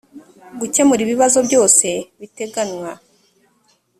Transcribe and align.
gukemura 0.59 1.01
ibibazo 1.03 1.37
byose 1.47 1.87
biteganywa 2.19 2.91